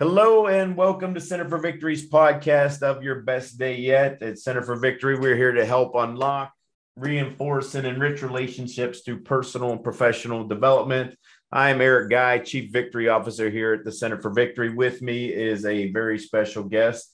[0.00, 4.22] Hello and welcome to Center for Victory's podcast of your best day yet.
[4.22, 6.52] At Center for Victory, we're here to help unlock,
[6.94, 11.16] reinforce, and enrich relationships through personal and professional development.
[11.50, 14.72] I am Eric Guy, Chief Victory Officer here at the Center for Victory.
[14.72, 17.12] With me is a very special guest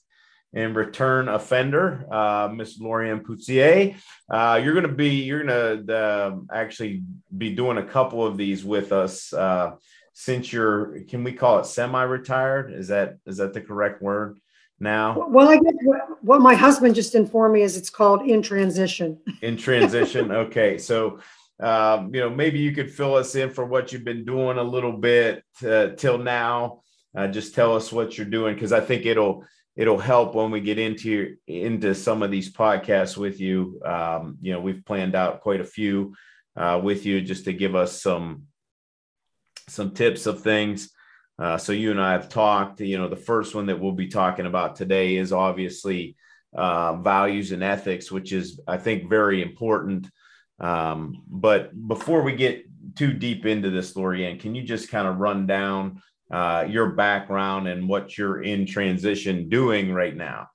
[0.53, 3.95] and return offender, uh, Miss Lorianne Poutier.
[4.29, 7.01] Uh, you're going to be, you're going to uh, actually
[7.35, 9.33] be doing a couple of these with us.
[10.17, 12.71] Since you're can we call it semi-retired?
[12.71, 14.39] Is that is that the correct word
[14.79, 15.27] now?
[15.27, 15.73] Well i guess
[16.21, 19.19] what my husband just informed me is it's called in transition.
[19.41, 20.77] In transition okay.
[20.77, 21.19] So
[21.59, 24.63] um, you know maybe you could fill us in for what you've been doing a
[24.63, 26.79] little bit uh, till now.
[27.13, 30.61] Uh, just tell us what you're doing because i think it'll it'll help when we
[30.61, 33.81] get into into some of these podcasts with you.
[33.83, 36.15] Um, you know we've planned out quite a few
[36.55, 38.43] uh, with you just to give us some
[39.67, 40.91] some tips of things.
[41.37, 42.79] Uh, so you and I have talked.
[42.79, 46.15] You know, the first one that we'll be talking about today is obviously
[46.55, 50.09] uh, values and ethics, which is I think very important.
[50.59, 55.17] Um, but before we get too deep into this, Lorianne, can you just kind of
[55.17, 60.47] run down uh, your background and what you're in transition doing right now?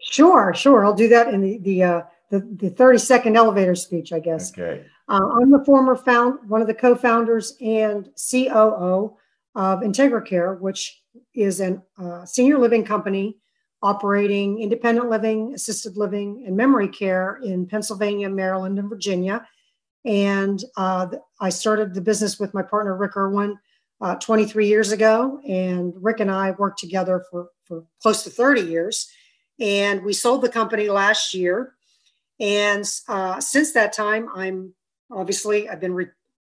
[0.00, 0.86] Sure, sure.
[0.86, 4.52] I'll do that in the the uh, the, the 30 second elevator speech, I guess.
[4.52, 4.86] Okay.
[5.08, 9.16] Uh, I'm the former found one of the co-founders and COO
[9.54, 11.02] of IntegraCare, which
[11.34, 13.38] is a uh, senior living company
[13.82, 19.46] operating independent living, assisted living, and memory care in Pennsylvania, Maryland, and Virginia.
[20.04, 21.08] And uh,
[21.40, 23.56] I started the business with my partner Rick Irwin
[24.00, 28.62] uh, 23 years ago, and Rick and I worked together for for close to 30
[28.62, 29.08] years.
[29.60, 31.74] And we sold the company last year.
[32.40, 34.72] And uh, since that time, I'm
[35.10, 36.10] obviously I've been re-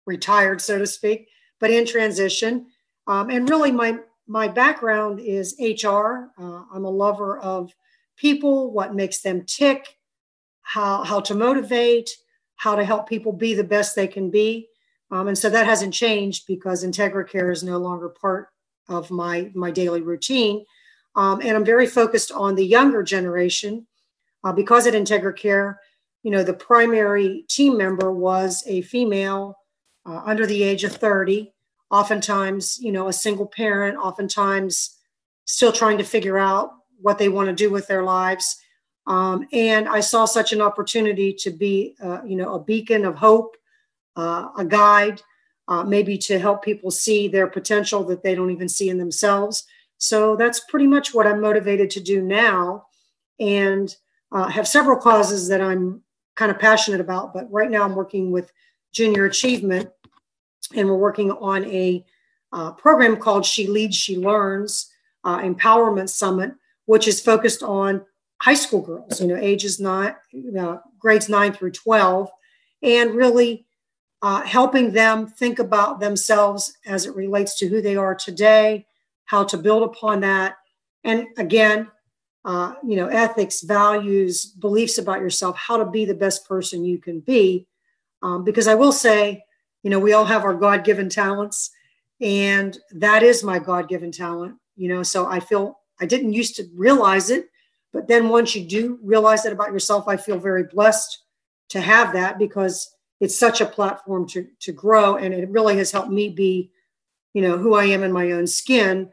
[0.06, 1.28] retired, so to speak,
[1.60, 2.68] but in transition.
[3.08, 6.32] Um, and really, my my background is HR.
[6.38, 7.74] Uh, I'm a lover of
[8.16, 9.98] people, what makes them tick,
[10.62, 12.10] how how to motivate,
[12.56, 14.68] how to help people be the best they can be.
[15.12, 18.50] Um, and so that hasn't changed because IntegraCare is no longer part
[18.88, 20.66] of my my daily routine.
[21.16, 23.86] Um, and I'm very focused on the younger generation
[24.44, 25.76] uh, because at IntegraCare,
[26.24, 29.58] you know, the primary team member was a female
[30.06, 31.54] uh, under the age of 30,
[31.92, 34.98] oftentimes, you know, a single parent, oftentimes
[35.46, 38.58] still trying to figure out what they want to do with their lives.
[39.06, 43.16] Um, and I saw such an opportunity to be, uh, you know, a beacon of
[43.16, 43.58] hope,
[44.16, 45.22] uh, a guide,
[45.68, 49.66] uh, maybe to help people see their potential that they don't even see in themselves.
[49.98, 52.88] So that's pretty much what I'm motivated to do now,
[53.40, 53.94] and
[54.32, 56.03] uh, have several causes that I'm
[56.36, 57.34] kind of passionate about.
[57.34, 58.52] But right now, I'm working with
[58.92, 59.90] Junior Achievement,
[60.76, 62.06] and we're working on a
[62.52, 64.90] uh, program called She Leads, She Learns
[65.24, 66.54] uh, Empowerment Summit,
[66.86, 68.06] which is focused on
[68.42, 72.30] high school girls, you know, ages nine, know, grades nine through 12,
[72.82, 73.66] and really
[74.22, 78.86] uh, helping them think about themselves as it relates to who they are today,
[79.26, 80.58] how to build upon that.
[81.04, 81.88] And again,
[82.46, 86.98] uh, you know, ethics, values, beliefs about yourself, how to be the best person you
[86.98, 87.68] can be.
[88.22, 89.44] Um, because I will say,
[89.84, 91.72] you know, we all have our God given talents,
[92.22, 95.04] and that is my God given talent, you know.
[95.04, 97.50] So I feel I didn't used to realize it,
[97.92, 101.24] but then once you do realize that about yourself, I feel very blessed
[101.70, 105.16] to have that because it's such a platform to, to grow.
[105.16, 106.72] And it really has helped me be,
[107.34, 109.10] you know, who I am in my own skin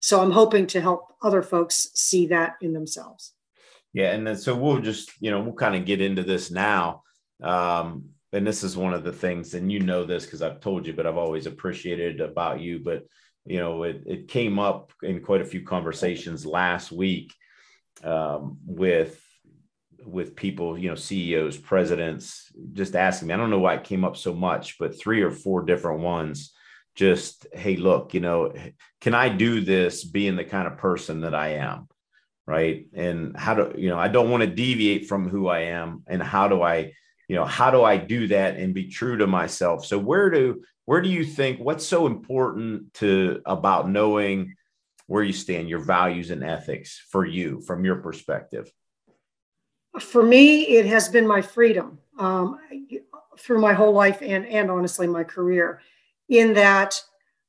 [0.00, 3.32] so i'm hoping to help other folks see that in themselves.
[3.92, 7.02] Yeah and then so we'll just you know we'll kind of get into this now.
[7.42, 10.86] Um and this is one of the things and you know this because i've told
[10.86, 13.04] you but i've always appreciated about you but
[13.46, 17.34] you know it, it came up in quite a few conversations last week
[18.04, 19.20] um, with
[20.06, 23.34] with people you know ceos presidents just asking me.
[23.34, 26.52] I don't know why it came up so much but three or four different ones
[27.00, 28.52] just hey look you know
[29.00, 31.88] can i do this being the kind of person that i am
[32.50, 32.86] right?
[32.94, 36.20] And how do you know i don't want to deviate from who i am and
[36.20, 36.92] how do i
[37.28, 39.86] you know how do i do that and be true to myself?
[39.86, 44.56] So where do where do you think what's so important to about knowing
[45.06, 48.70] where you stand your values and ethics for you from your perspective?
[50.00, 52.58] For me it has been my freedom um,
[53.38, 55.80] through my whole life and and honestly my career
[56.30, 56.98] in that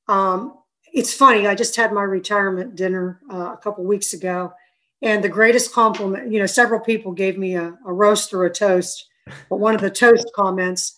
[0.09, 0.57] um,
[0.91, 1.47] it's funny.
[1.47, 4.51] I just had my retirement dinner uh, a couple weeks ago,
[5.01, 8.49] and the greatest compliment, you know, several people gave me a, a roast or a
[8.51, 9.07] toast,
[9.49, 10.97] but one of the toast comments,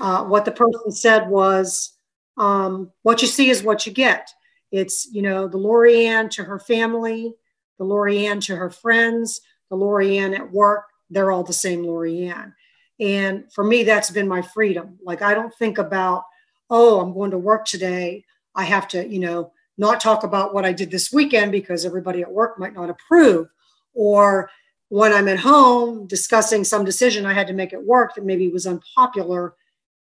[0.00, 1.92] uh, what the person said was,
[2.36, 4.28] um, "What you see is what you get."
[4.72, 7.34] It's, you know, the Lorianne to her family,
[7.78, 9.40] the Lorianne to her friends,
[9.70, 12.52] the Lorianne at work, they're all the same Lorianne.
[13.00, 14.98] And for me, that's been my freedom.
[15.02, 16.24] Like I don't think about,
[16.70, 18.24] oh, I'm going to work today.
[18.54, 22.22] I have to, you know, not talk about what I did this weekend because everybody
[22.22, 23.48] at work might not approve.
[23.94, 24.50] Or
[24.88, 28.48] when I'm at home discussing some decision I had to make at work that maybe
[28.48, 29.54] was unpopular,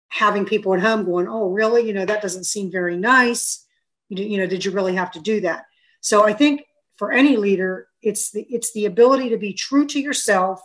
[0.09, 1.85] having people at home going, oh, really?
[1.85, 3.65] You know, that doesn't seem very nice.
[4.09, 5.65] You, know, did you really have to do that?
[5.99, 6.61] So I think
[6.97, 10.61] for any leader, it's the it's the ability to be true to yourself,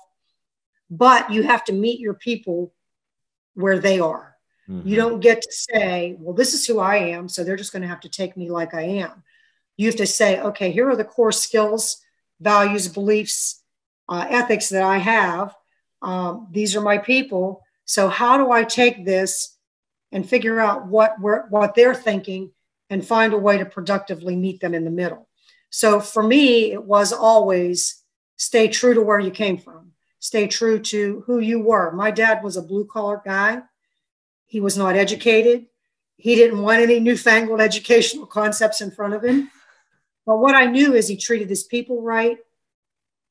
[0.90, 2.74] but you have to meet your people
[3.54, 4.29] where they are.
[4.70, 4.88] Mm-hmm.
[4.88, 7.82] You don't get to say, well, this is who I am, so they're just going
[7.82, 9.24] to have to take me like I am.
[9.76, 11.96] You have to say, okay, here are the core skills,
[12.40, 13.62] values, beliefs,
[14.08, 15.54] uh, ethics that I have.
[16.02, 17.62] Um, these are my people.
[17.84, 19.56] So how do I take this
[20.12, 22.52] and figure out what what they're thinking
[22.88, 25.28] and find a way to productively meet them in the middle?
[25.70, 28.02] So for me, it was always
[28.36, 31.92] stay true to where you came from, stay true to who you were.
[31.92, 33.62] My dad was a blue collar guy.
[34.50, 35.66] He was not educated.
[36.16, 39.48] He didn't want any newfangled educational concepts in front of him.
[40.26, 42.36] But what I knew is he treated his people right.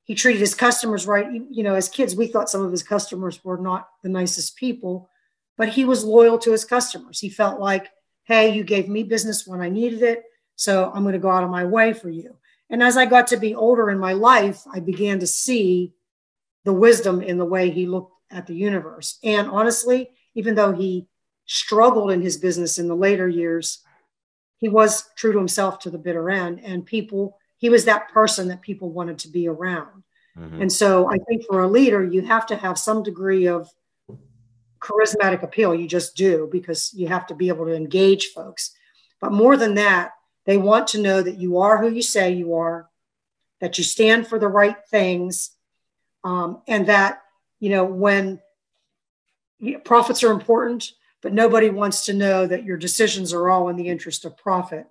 [0.06, 1.30] He treated his customers right.
[1.52, 5.10] You know, as kids, we thought some of his customers were not the nicest people,
[5.58, 7.20] but he was loyal to his customers.
[7.20, 7.90] He felt like,
[8.24, 10.24] hey, you gave me business when I needed it.
[10.56, 12.38] So I'm going to go out of my way for you.
[12.70, 15.92] And as I got to be older in my life, I began to see
[16.64, 19.20] the wisdom in the way he looked at the universe.
[19.22, 21.06] And honestly, even though he
[21.46, 23.80] struggled in his business in the later years,
[24.58, 26.62] he was true to himself to the bitter end.
[26.64, 30.04] And people, he was that person that people wanted to be around.
[30.38, 30.62] Mm-hmm.
[30.62, 33.70] And so I think for a leader, you have to have some degree of
[34.80, 35.76] charismatic appeal.
[35.76, 38.72] You just do because you have to be able to engage folks.
[39.20, 40.12] But more than that,
[40.46, 42.88] they want to know that you are who you say you are,
[43.60, 45.52] that you stand for the right things,
[46.24, 47.22] um, and that,
[47.60, 48.40] you know, when
[49.84, 50.92] profits are important,
[51.22, 54.86] but nobody wants to know that your decisions are all in the interest of profit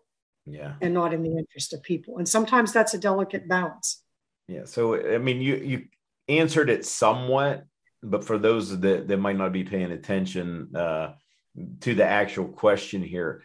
[0.46, 0.74] yeah.
[0.80, 2.18] and not in the interest of people.
[2.18, 4.02] And sometimes that's a delicate balance.
[4.46, 5.84] Yeah so i mean you you
[6.26, 7.66] answered it somewhat
[8.02, 11.12] but for those that, that might not be paying attention uh,
[11.80, 13.42] to the actual question here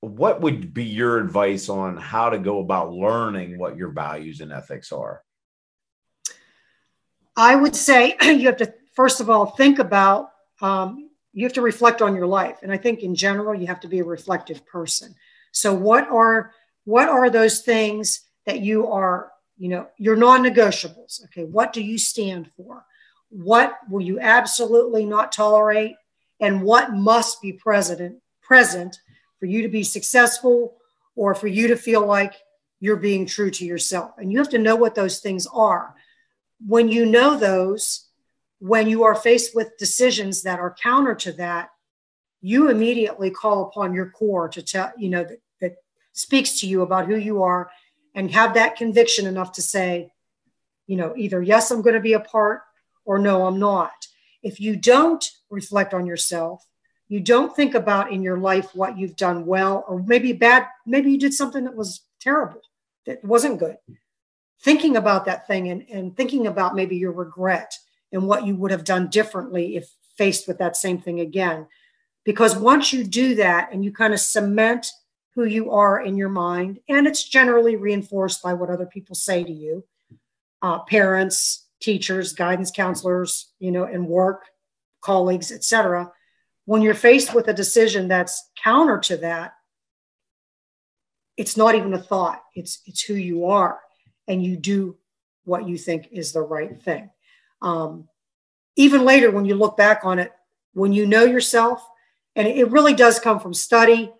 [0.00, 4.52] what would be your advice on how to go about learning what your values and
[4.52, 5.22] ethics are?
[7.36, 11.62] I would say you have to, first of all, think about, um, you have to
[11.62, 12.58] reflect on your life.
[12.62, 15.14] And I think in general, you have to be a reflective person.
[15.52, 16.52] So what are,
[16.84, 21.24] what are those things that you are, you know, your non-negotiables?
[21.26, 21.44] Okay.
[21.44, 22.84] What do you stand for?
[23.28, 25.94] What will you absolutely not tolerate?
[26.40, 28.98] And what must be present, present
[29.38, 30.76] for you to be successful
[31.14, 32.34] or for you to feel like
[32.80, 34.12] you're being true to yourself.
[34.18, 35.94] And you have to know what those things are.
[36.66, 38.08] When you know those,
[38.60, 41.70] when you are faced with decisions that are counter to that,
[42.40, 45.76] you immediately call upon your core to tell, you know, that, that
[46.12, 47.70] speaks to you about who you are
[48.14, 50.12] and have that conviction enough to say,
[50.86, 52.62] you know, either yes, I'm going to be a part
[53.04, 54.06] or no, I'm not.
[54.42, 56.64] If you don't reflect on yourself,
[57.10, 61.10] you don't think about in your life what you've done well or maybe bad maybe
[61.10, 62.62] you did something that was terrible
[63.04, 63.76] that wasn't good
[64.62, 67.74] thinking about that thing and, and thinking about maybe your regret
[68.12, 71.66] and what you would have done differently if faced with that same thing again
[72.24, 74.86] because once you do that and you kind of cement
[75.34, 79.42] who you are in your mind and it's generally reinforced by what other people say
[79.42, 79.84] to you
[80.62, 84.44] uh, parents teachers guidance counselors you know and work
[85.00, 86.10] colleagues etc
[86.70, 89.54] when you're faced with a decision that's counter to that,
[91.36, 92.40] it's not even a thought.
[92.54, 93.80] It's it's who you are,
[94.28, 94.96] and you do
[95.42, 97.10] what you think is the right thing.
[97.62, 98.08] Um,
[98.76, 100.32] even later, when you look back on it,
[100.72, 101.86] when you know yourself,
[102.36, 104.12] and it really does come from study,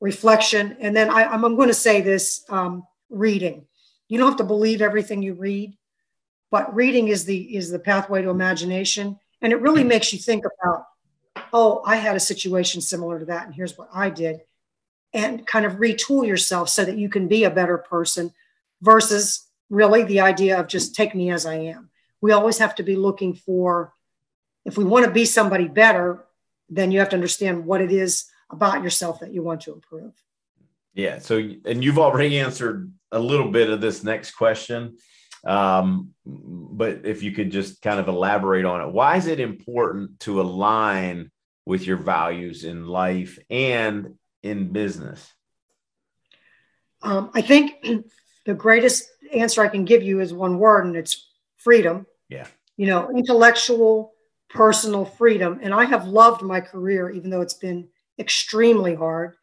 [0.00, 3.66] reflection, and then I, am going to say this: um, reading.
[4.08, 5.76] You don't have to believe everything you read,
[6.50, 10.44] but reading is the is the pathway to imagination, and it really makes you think
[10.44, 10.84] about
[11.52, 14.40] oh, I had a situation similar to that, and here's what I did,
[15.12, 18.32] and kind of retool yourself so that you can be a better person
[18.82, 21.90] versus really the idea of just take me as I am.
[22.20, 23.94] We always have to be looking for,
[24.64, 26.24] if we want to be somebody better,
[26.68, 30.12] then you have to understand what it is about yourself that you want to improve.
[30.94, 31.18] Yeah.
[31.20, 34.96] So, and you've already answered a little bit of this next question.
[35.46, 40.20] Um, but if you could just kind of elaborate on it, why is it important
[40.20, 41.30] to align
[41.64, 45.32] with your values in life and in business?
[47.02, 47.72] Um, I think
[48.46, 51.27] the greatest answer I can give you is one word, and it's
[51.58, 52.06] freedom.
[52.28, 52.46] Yeah.
[52.76, 54.14] You know, intellectual,
[54.48, 55.60] personal freedom.
[55.62, 57.88] And I have loved my career, even though it's been
[58.18, 59.34] extremely hard.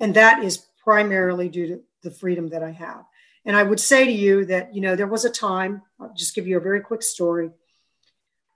[0.00, 3.04] And that is primarily due to the freedom that I have.
[3.44, 6.34] And I would say to you that, you know, there was a time, I'll just
[6.34, 7.50] give you a very quick story.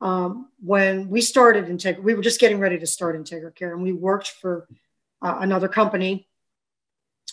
[0.00, 3.92] Um, when we started Integra, we were just getting ready to start IntegraCare, and we
[3.92, 4.68] worked for
[5.20, 6.28] uh, another company.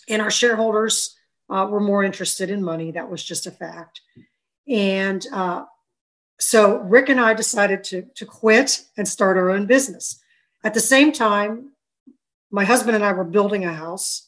[0.10, 1.15] And our shareholders
[1.50, 2.91] uh, were more interested in money.
[2.91, 4.01] That was just a fact.
[4.67, 5.65] And uh,
[6.39, 10.19] so Rick and I decided to, to quit and start our own business.
[10.63, 11.72] At the same time,
[12.51, 14.27] my husband and I were building a house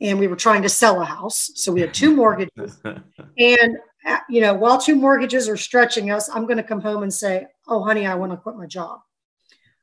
[0.00, 1.50] and we were trying to sell a house.
[1.54, 2.78] So we had two mortgages.
[3.38, 7.02] and, uh, you know, while two mortgages are stretching us, I'm going to come home
[7.02, 9.00] and say, oh, honey, I want to quit my job.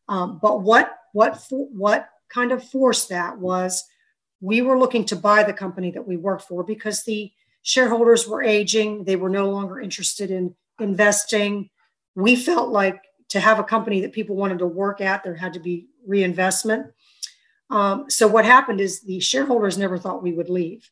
[0.08, 3.84] Um, but what, what, what kind of force that was
[4.42, 7.32] we were looking to buy the company that we worked for because the
[7.64, 9.06] shareholders were aging.
[9.06, 11.70] They were no longer interested in investing.
[12.16, 15.54] We felt like to have a company that people wanted to work at, there had
[15.54, 16.92] to be reinvestment.
[17.70, 20.92] Um, so what happened is the shareholders never thought we would leave.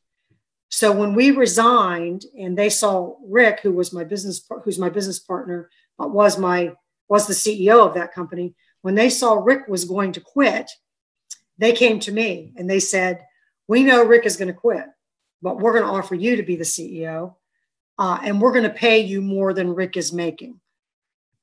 [0.70, 5.20] So when we resigned and they saw Rick, who was my business, who's my business
[5.20, 6.74] partner, but was my
[7.10, 8.56] was the CEO of that company.
[8.82, 10.72] When they saw Rick was going to quit,
[11.58, 13.26] they came to me and they said,
[13.68, 14.86] "We know Rick is going to quit,
[15.42, 17.36] but we're going to offer you to be the CEO
[18.02, 20.60] uh, and we're going to pay you more than Rick is making.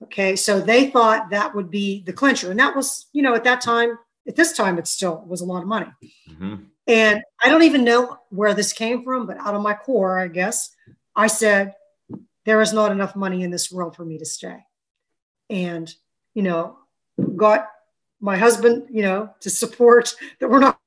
[0.03, 3.45] Okay, so they thought that would be the clincher, and that was, you know, at
[3.45, 5.87] that time, at this time, it still was a lot of money.
[6.31, 6.57] Mm-hmm.
[6.87, 10.29] And I don't even know where this came from, but out of my core, I
[10.29, 10.75] guess,
[11.15, 11.75] I said,
[12.45, 14.59] there is not enough money in this world for me to stay.
[15.51, 15.93] And,
[16.35, 16.77] you know,
[17.37, 17.69] got
[18.21, 20.79] my husband, you know, to support that we're not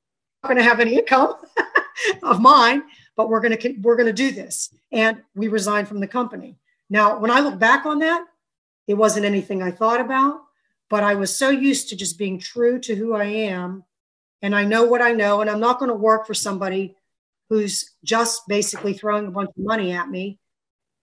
[0.44, 1.34] going to have any income
[2.22, 2.82] of mine
[3.16, 4.72] but we're going to we're going to do this.
[4.90, 6.56] And we resigned from the company.
[6.90, 8.24] Now when i look back on that
[8.86, 10.42] it wasn't anything i thought about
[10.90, 13.84] but i was so used to just being true to who i am.
[14.42, 16.96] And i know what i know and i'm not going to work for somebody
[17.48, 20.38] who's just basically throwing a bunch of money at me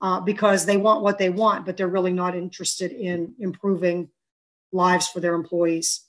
[0.01, 4.09] uh, because they want what they want but they're really not interested in improving
[4.71, 6.01] lives for their employees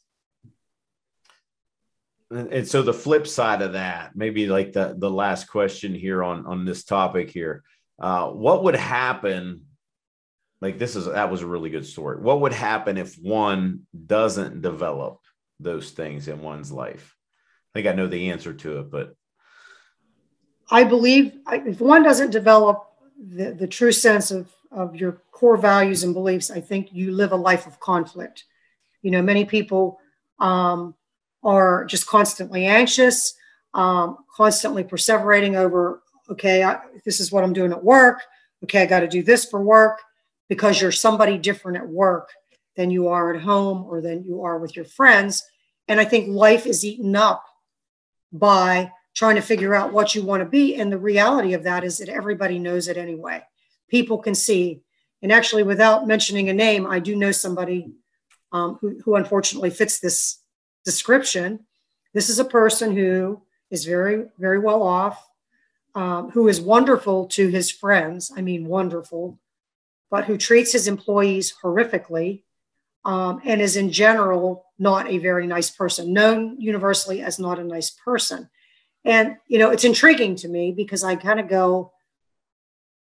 [2.30, 6.46] and so the flip side of that maybe like the the last question here on
[6.46, 7.62] on this topic here
[8.00, 9.66] uh, what would happen
[10.60, 12.18] like this is that was a really good story.
[12.18, 15.20] What would happen if one doesn't develop
[15.58, 17.16] those things in one's life?
[17.74, 19.14] I think i know the answer to it but.
[20.72, 22.86] I believe if one doesn't develop
[23.18, 27.32] the, the true sense of of your core values and beliefs i think you live
[27.32, 28.44] a life of conflict.
[29.02, 29.98] You know many people
[30.38, 30.94] um,
[31.42, 33.34] are just constantly anxious,
[33.74, 38.22] um, constantly perseverating over, okay, I, this is what I'm doing at work.
[38.64, 40.00] Okay, I got to do this for work
[40.48, 42.30] because you're somebody different at work
[42.76, 45.42] than you are at home or than you are with your friends.
[45.88, 47.44] And I think life is eaten up
[48.32, 50.76] by trying to figure out what you want to be.
[50.76, 53.42] And the reality of that is that everybody knows it anyway.
[53.88, 54.82] People can see.
[55.22, 57.92] And actually, without mentioning a name, I do know somebody
[58.52, 60.39] um, who, who unfortunately fits this
[60.84, 61.66] description.
[62.14, 65.28] This is a person who is very, very well off,
[65.94, 68.32] um, who is wonderful to his friends.
[68.36, 69.38] I mean, wonderful,
[70.10, 72.42] but who treats his employees horrifically
[73.04, 77.64] um, and is in general not a very nice person, known universally as not a
[77.64, 78.48] nice person.
[79.04, 81.92] And, you know, it's intriguing to me because I kind of go,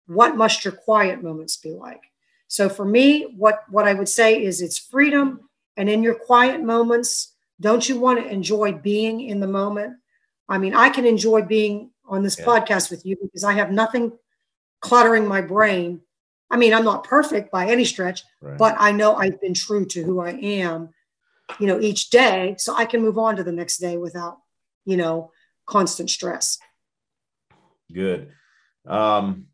[0.06, 2.02] what must your quiet moments be like?
[2.46, 5.48] So for me, what, what I would say is it's freedom.
[5.76, 7.31] And in your quiet moments,
[7.62, 9.96] don't you want to enjoy being in the moment?
[10.48, 12.44] I mean, I can enjoy being on this yeah.
[12.44, 14.12] podcast with you because I have nothing
[14.80, 16.00] cluttering my brain.
[16.50, 18.58] I mean, I'm not perfect by any stretch, right.
[18.58, 20.90] but I know I've been true to who I am,
[21.58, 22.56] you know, each day.
[22.58, 24.38] So I can move on to the next day without,
[24.84, 25.30] you know,
[25.66, 26.58] constant stress.
[27.92, 28.32] Good.
[28.86, 29.46] Um,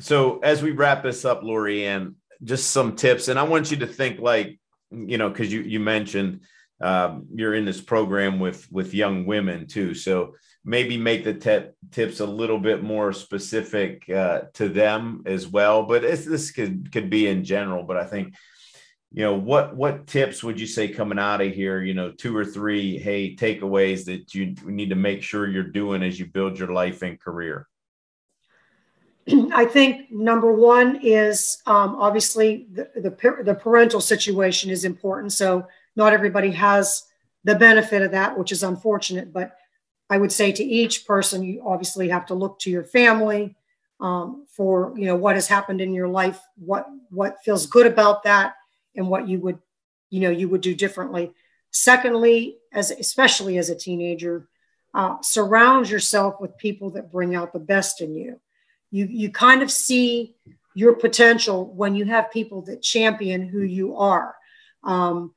[0.00, 3.28] so as we wrap this up, Lori Ann, just some tips.
[3.28, 6.42] And I want you to think like, you know, because you you mentioned
[6.80, 11.70] um, you're in this program with with young women too so maybe make the te-
[11.90, 17.10] tips a little bit more specific uh, to them as well but this could could
[17.10, 18.34] be in general but i think
[19.12, 22.36] you know what what tips would you say coming out of here you know two
[22.36, 26.58] or three hey takeaways that you need to make sure you're doing as you build
[26.58, 27.68] your life and career
[29.52, 35.32] I think number one is um, obviously the, the, the parental situation is important.
[35.32, 35.66] So
[35.96, 37.04] not everybody has
[37.44, 39.32] the benefit of that, which is unfortunate.
[39.32, 39.56] But
[40.10, 43.54] I would say to each person, you obviously have to look to your family
[44.00, 48.24] um, for you know what has happened in your life, what what feels good about
[48.24, 48.54] that,
[48.94, 49.58] and what you would
[50.10, 51.32] you know you would do differently.
[51.70, 54.48] Secondly, as especially as a teenager,
[54.94, 58.40] uh, surround yourself with people that bring out the best in you.
[58.90, 60.34] You you kind of see
[60.74, 64.34] your potential when you have people that champion who you are.
[64.82, 65.32] Um,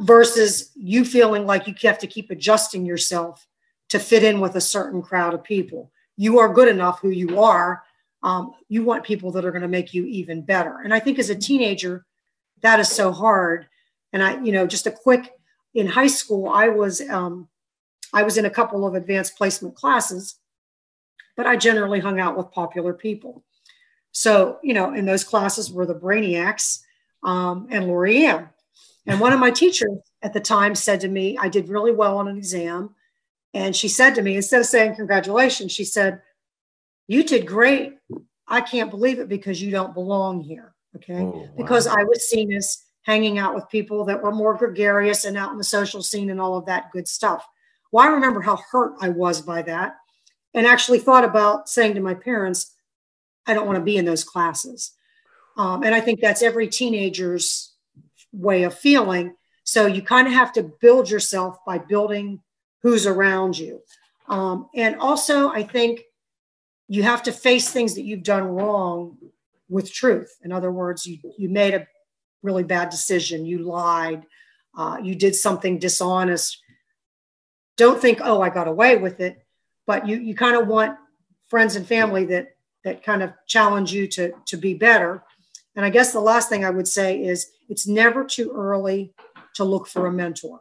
[0.00, 3.46] versus you feeling like you have to keep adjusting yourself
[3.88, 5.92] to fit in with a certain crowd of people.
[6.16, 7.82] You are good enough who you are.
[8.22, 10.80] Um, you want people that are going to make you even better.
[10.82, 12.04] And I think as a teenager,
[12.62, 13.66] that is so hard.
[14.12, 15.32] And I, you know, just a quick
[15.74, 17.48] in high school, I was um,
[18.14, 20.36] I was in a couple of advanced placement classes,
[21.36, 23.44] but I generally hung out with popular people.
[24.12, 26.80] So, you know, in those classes were the brainiacs
[27.22, 28.48] um, and Lori Ann.
[29.06, 32.18] And one of my teachers at the time said to me, I did really well
[32.18, 32.94] on an exam.
[33.54, 36.20] And she said to me, instead of saying congratulations, she said,
[37.06, 37.94] You did great.
[38.48, 40.74] I can't believe it because you don't belong here.
[40.96, 41.20] Okay.
[41.20, 41.50] Oh, wow.
[41.56, 45.52] Because I was seen as hanging out with people that were more gregarious and out
[45.52, 47.46] in the social scene and all of that good stuff.
[47.92, 49.96] Well, I remember how hurt I was by that
[50.54, 52.74] and actually thought about saying to my parents,
[53.46, 54.92] I don't want to be in those classes.
[55.56, 57.75] Um, and I think that's every teenager's
[58.36, 59.34] way of feeling.
[59.64, 62.40] So you kind of have to build yourself by building
[62.82, 63.80] who's around you.
[64.28, 66.02] Um, and also, I think
[66.88, 69.16] you have to face things that you've done wrong
[69.68, 70.36] with truth.
[70.44, 71.86] In other words, you, you made a
[72.42, 74.24] really bad decision, you lied,
[74.76, 76.58] uh, you did something dishonest.
[77.76, 79.44] Don't think, oh, I got away with it,
[79.86, 80.96] but you, you kind of want
[81.48, 85.24] friends and family that that kind of challenge you to, to be better.
[85.76, 89.12] And I guess the last thing I would say is it's never too early
[89.54, 90.60] to look for a mentor.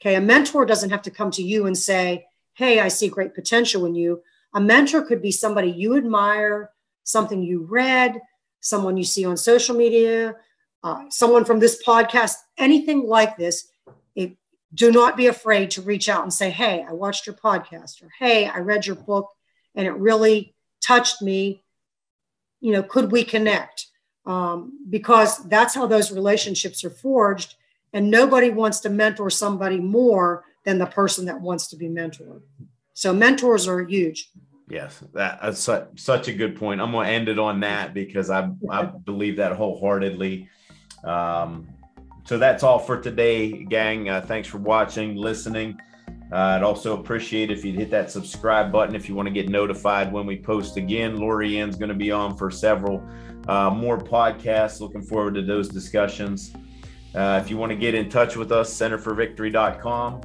[0.00, 3.34] Okay, a mentor doesn't have to come to you and say, Hey, I see great
[3.34, 4.22] potential in you.
[4.54, 6.70] A mentor could be somebody you admire,
[7.04, 8.20] something you read,
[8.60, 10.36] someone you see on social media,
[10.84, 13.68] uh, someone from this podcast, anything like this.
[14.14, 14.36] It,
[14.74, 18.10] do not be afraid to reach out and say, Hey, I watched your podcast, or
[18.18, 19.28] Hey, I read your book
[19.74, 21.64] and it really touched me.
[22.60, 23.86] You know, could we connect?
[24.26, 27.56] Um, because that's how those relationships are forged.
[27.92, 32.40] And nobody wants to mentor somebody more than the person that wants to be mentored.
[32.94, 34.30] So mentors are huge.
[34.68, 36.80] Yes, that's such a good point.
[36.80, 40.48] I'm going to end it on that because I, I believe that wholeheartedly.
[41.04, 41.68] Um,
[42.24, 44.08] so that's all for today, gang.
[44.08, 45.78] Uh, thanks for watching, listening.
[46.32, 49.50] Uh, I'd also appreciate if you'd hit that subscribe button if you want to get
[49.50, 51.18] notified when we post again.
[51.18, 53.06] Lori Ann's going to be on for several
[53.48, 54.80] uh, more podcasts.
[54.80, 56.54] Looking forward to those discussions.
[57.14, 60.22] Uh, if you want to get in touch with us, centerforvictory.com.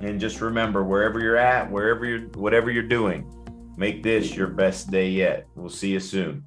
[0.00, 3.30] And just remember, wherever you're at, wherever you're, whatever you're doing,
[3.76, 5.46] make this your best day yet.
[5.54, 6.44] We'll see you soon.